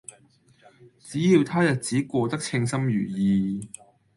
[0.99, 3.69] 只要他日子過得稱心如意